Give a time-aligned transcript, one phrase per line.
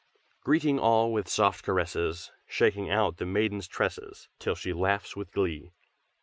[0.41, 5.73] "Greeting all with soft caresses, Shaking out the maiden's tresses Till she laughs with glee.